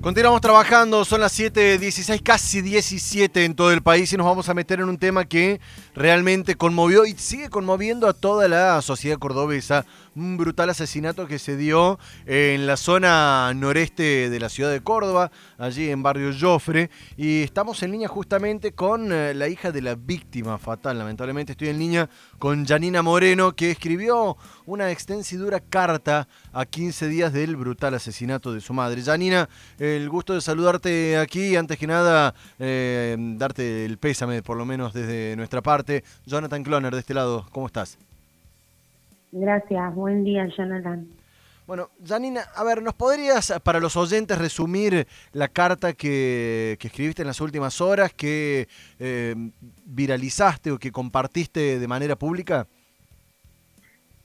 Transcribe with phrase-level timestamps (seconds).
[0.00, 4.54] Continuamos trabajando, son las 7.16, casi 17 en todo el país y nos vamos a
[4.54, 5.60] meter en un tema que
[5.94, 9.84] realmente conmovió y sigue conmoviendo a toda la sociedad cordobesa.
[10.16, 15.30] Un brutal asesinato que se dio en la zona noreste de la ciudad de Córdoba,
[15.56, 16.90] allí en barrio Joffre.
[17.16, 20.98] Y estamos en línea justamente con eh, la hija de la víctima fatal.
[20.98, 22.10] Lamentablemente estoy en línea
[22.40, 27.94] con Janina Moreno, que escribió una extensa y dura carta a 15 días del brutal
[27.94, 29.02] asesinato de su madre.
[29.02, 29.48] Janina,
[29.78, 31.54] el gusto de saludarte aquí.
[31.54, 36.02] Antes que nada, eh, darte el pésame, por lo menos desde nuestra parte.
[36.26, 37.96] Jonathan Cloner, de este lado, ¿cómo estás?
[39.32, 41.06] Gracias, buen día, Jonathan.
[41.66, 47.28] Bueno, Janina, a ver, ¿nos podrías, para los oyentes, resumir la carta que, escribiste en
[47.28, 48.66] las últimas horas, que
[48.98, 49.34] eh,
[49.86, 52.66] viralizaste o que compartiste de manera pública?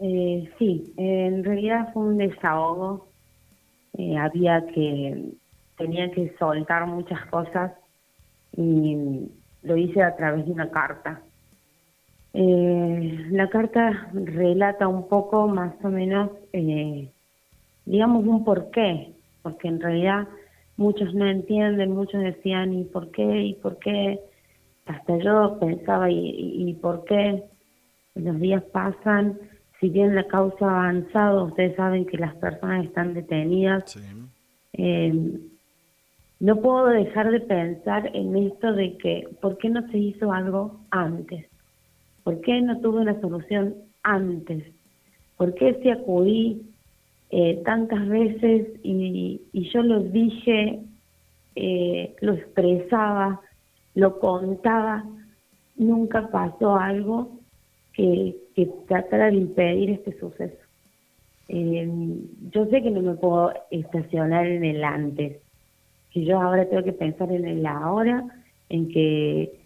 [0.00, 3.08] Eh, sí, en realidad fue un desahogo.
[4.18, 5.34] había que
[5.76, 7.72] tenía que soltar muchas cosas
[8.56, 9.28] y
[9.62, 11.20] lo hice a través de una carta.
[12.34, 17.08] Eh, la carta relata un poco más o menos, eh,
[17.86, 20.28] digamos, un porqué, porque en realidad
[20.76, 23.42] muchos no entienden, muchos decían, ¿y por qué?
[23.42, 24.18] ¿y por qué?
[24.86, 27.44] Hasta yo pensaba, ¿y, y por qué?
[28.16, 29.38] Los días pasan,
[29.80, 33.96] si bien la causa ha avanzado, ustedes saben que las personas están detenidas.
[34.72, 35.40] Eh,
[36.40, 40.80] no puedo dejar de pensar en esto de que, ¿por qué no se hizo algo
[40.90, 41.46] antes?
[42.24, 44.64] ¿Por qué no tuve una solución antes?
[45.36, 46.62] ¿Por qué si acudí
[47.30, 49.40] eh, tantas veces y,
[49.72, 50.80] yo lo dije,
[51.54, 53.40] eh, lo expresaba,
[53.94, 55.04] lo contaba,
[55.76, 57.38] nunca pasó algo
[57.92, 60.56] que, que tratara de impedir este suceso?
[61.48, 61.86] Eh,
[62.52, 65.42] yo sé que no me puedo estacionar en el antes,
[66.10, 68.24] que yo ahora tengo que pensar en el ahora,
[68.70, 69.63] en que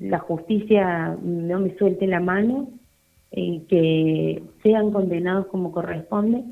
[0.00, 2.70] la justicia no me suelte la mano,
[3.30, 6.44] en que sean condenados como corresponde,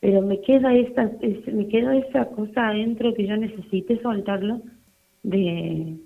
[0.00, 1.10] pero me queda esa,
[1.52, 4.60] me queda esa cosa adentro que yo necesite soltarlo
[5.22, 5.96] de,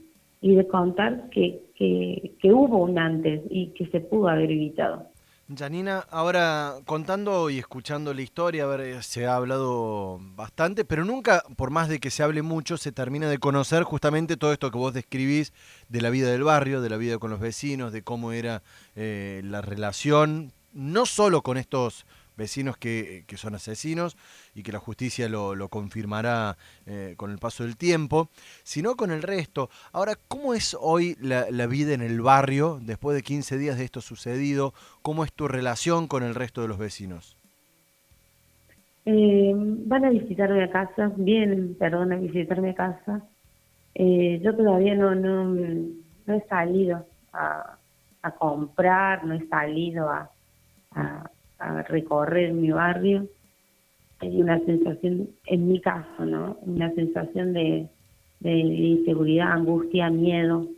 [0.41, 5.07] y de contar que, que, que hubo un antes y que se pudo haber evitado.
[5.55, 11.71] Janina, ahora contando y escuchando la historia, eh, se ha hablado bastante, pero nunca, por
[11.71, 14.93] más de que se hable mucho, se termina de conocer justamente todo esto que vos
[14.93, 15.53] describís
[15.89, 18.65] de la vida del barrio, de la vida con los vecinos, de cómo era
[18.97, 22.07] eh, la relación, no solo con estos
[22.37, 24.17] vecinos que, que, son asesinos
[24.55, 28.29] y que la justicia lo, lo confirmará eh, con el paso del tiempo,
[28.63, 29.71] sino con el resto.
[29.93, 33.85] Ahora, ¿cómo es hoy la, la, vida en el barrio después de 15 días de
[33.85, 34.75] esto sucedido?
[35.03, 37.37] ¿Cómo es tu relación con el resto de los vecinos?
[39.05, 43.23] Eh, van a visitarme a casa, vienen, perdón, a visitarme a casa.
[43.95, 47.79] Eh, yo todavía no, no, no he salido a,
[48.23, 50.31] a comprar, no he salido a,
[51.59, 53.29] a recorrer mi barrio,
[54.19, 56.59] hay una sensación, en mi caso, ¿no?
[56.63, 57.89] Una sensación de,
[58.43, 60.69] inseguridad, angustia, miedo.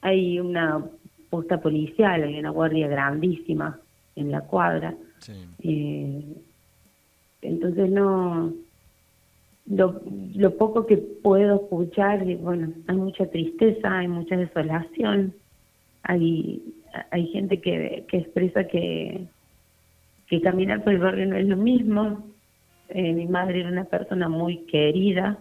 [0.00, 0.84] hay una
[1.30, 3.80] posta policial, hay una guardia grandísima
[4.16, 4.94] en la cuadra.
[5.62, 6.22] Eh,
[7.42, 8.52] entonces no,
[9.66, 10.00] lo,
[10.34, 15.34] lo poco que puedo escuchar, bueno, hay mucha tristeza, hay mucha desolación,
[16.04, 16.62] hay
[17.10, 19.26] hay gente que, que expresa que,
[20.28, 22.24] que caminar por el barrio no es lo mismo.
[22.88, 25.38] Eh, mi madre era una persona muy querida,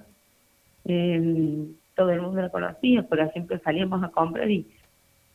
[0.85, 1.65] eh,
[1.95, 4.65] todo el mundo la conocía, porque siempre salíamos a comprar y,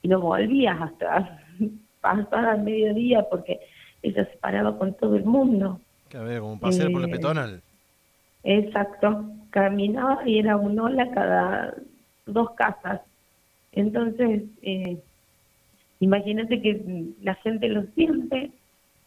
[0.02, 1.40] y no volvías hasta
[2.00, 3.60] pasar al mediodía porque
[4.02, 5.80] ella se paraba con todo el mundo.
[6.08, 7.62] Que ver, como un paseo por la eh, peatonal.
[8.42, 11.74] Exacto, caminaba y era un hola cada
[12.26, 13.02] dos casas.
[13.72, 14.98] Entonces, eh,
[16.00, 18.52] Imagínate que la gente lo siente,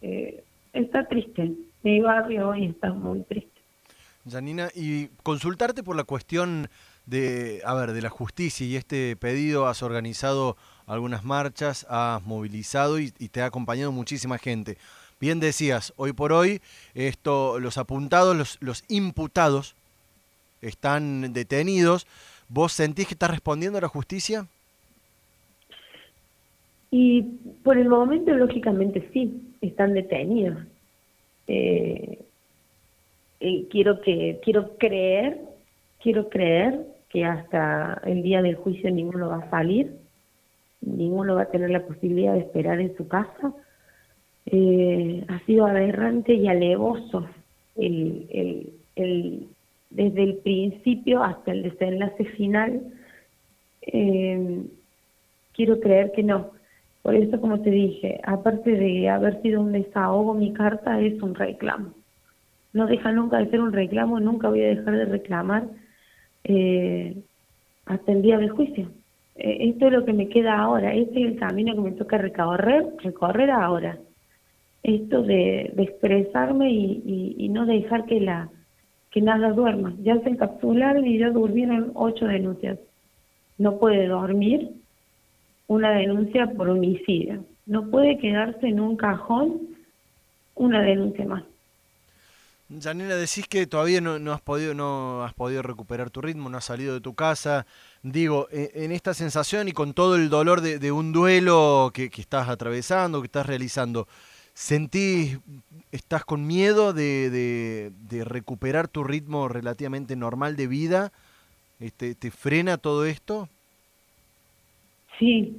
[0.01, 0.43] eh,
[0.73, 1.53] está triste.
[1.83, 3.49] Mi barrio hoy está muy triste.
[4.29, 6.69] Janina, y consultarte por la cuestión
[7.05, 12.99] de, a ver, de la justicia y este pedido, has organizado algunas marchas, has movilizado
[12.99, 14.77] y, te ha acompañado muchísima gente.
[15.19, 16.61] Bien decías, hoy por hoy
[16.93, 19.75] esto, los apuntados, los, los imputados
[20.61, 22.05] están detenidos.
[22.49, 24.47] ¿Vos sentís que está respondiendo a la justicia?
[26.91, 27.23] Y
[27.63, 30.59] por el momento, lógicamente, sí, están detenidos.
[31.47, 32.19] Eh,
[33.39, 35.39] eh, quiero que quiero creer,
[36.01, 39.95] quiero creer que hasta el día del juicio ninguno va a salir,
[40.81, 43.53] ninguno va a tener la posibilidad de esperar en su casa.
[44.45, 47.27] Eh, ha sido aberrante y alevoso
[47.75, 49.47] el, el,
[49.89, 52.81] desde el principio hasta el desenlace final,
[53.81, 54.63] eh,
[55.53, 56.51] quiero creer que no.
[57.01, 61.33] Por eso, como te dije, aparte de haber sido un desahogo, mi carta es un
[61.33, 61.93] reclamo.
[62.73, 65.67] No deja nunca de ser un reclamo, nunca voy a dejar de reclamar
[66.43, 67.17] eh,
[67.85, 68.89] hasta el día del juicio.
[69.35, 72.17] Eh, esto es lo que me queda ahora, este es el camino que me toca
[72.17, 73.97] recorrer, recorrer ahora.
[74.83, 78.49] Esto de, expresarme y, no dejar que la
[79.11, 79.93] que nada duerma.
[80.01, 82.79] Ya se encapsularon y ya durmieron ocho denuncias.
[83.57, 84.80] No puede dormir
[85.71, 87.45] una denuncia por homicidio.
[87.65, 89.69] No puede quedarse en un cajón
[90.53, 91.43] una denuncia más.
[92.81, 96.65] Janina, decís que todavía no, has podido, no has podido recuperar tu ritmo, no has
[96.65, 97.65] salido de tu casa.
[98.03, 102.49] Digo, e, en, esta sensación y con todo el dolor de, un duelo que, estás
[102.49, 104.09] atravesando, que estás realizando,
[104.53, 105.39] ¿sentís,
[105.93, 107.93] estás con miedo de,
[108.25, 111.13] recuperar tu ritmo relativamente normal de vida?
[111.79, 113.47] Este, ¿Te frena todo esto?
[115.21, 115.55] Sí,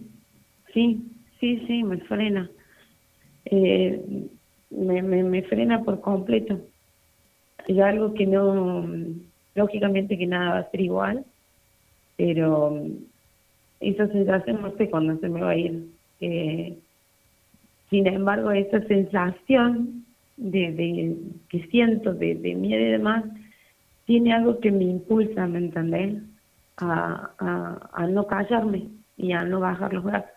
[0.75, 1.01] sí,
[1.41, 2.51] sí, sí, me frena.
[3.45, 4.29] Eh,
[4.71, 6.61] me, me frena por completo
[7.69, 8.85] es algo que no,
[9.55, 11.25] lógicamente que nada va a ser igual,
[12.17, 12.77] pero
[13.81, 15.87] esa sensación no sé cuándo se me va a ir.
[16.21, 16.77] Eh,
[17.91, 20.05] sin embargo, esa sensación
[20.37, 21.17] de, de
[21.49, 23.25] que siento de, miedo y demás,
[24.07, 26.23] tiene algo que me impulsa, ¿me entendés?
[26.79, 27.31] A,
[27.93, 30.31] a, no callarme y a no bajar los brazos.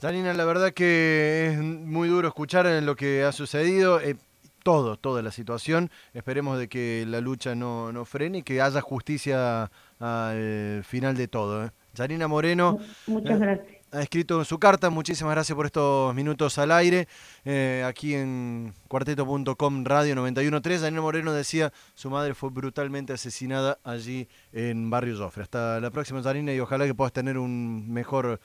[0.00, 4.00] Danina, la verdad que es muy duro escuchar lo que ha sucedido.
[4.00, 4.16] Eh,
[4.64, 5.90] todo, toda la situación.
[6.14, 9.70] Esperemos de que la lucha no, no frene y que haya justicia
[10.00, 11.66] al final de todo.
[11.66, 11.70] ¿eh?
[11.94, 12.80] Yanina Moreno.
[13.06, 13.73] Muchas eh, gracias.
[13.94, 17.06] Ha escrito su carta, muchísimas gracias por estos minutos al aire,
[17.44, 20.80] eh, aquí en cuarteto.com Radio 91.3.
[20.80, 25.44] Yanina Moreno decía, su madre fue brutalmente asesinada allí en Barrio Jofre.
[25.44, 28.40] Hasta la próxima, Yanina, y ojalá que puedas tener un mejor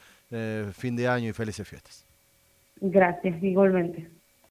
[0.74, 2.06] fin de año y felices fiestas.
[2.80, 4.19] Gracias, igualmente.